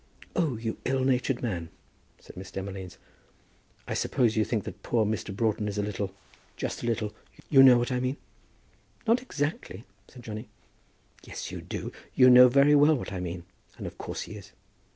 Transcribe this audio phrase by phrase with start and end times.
[0.35, 1.69] "Oh, you ill natured man,"
[2.17, 2.97] said Miss Demolines.
[3.87, 5.31] "I suppose you think that poor Mr.
[5.31, 6.11] Broughton is a little
[6.57, 7.13] just a little,
[7.51, 8.17] you know what I mean."
[9.05, 10.49] "Not exactly," said Johnny.
[11.23, 13.43] "Yes, you do; you know very well what I mean.
[13.77, 14.53] And of course he is.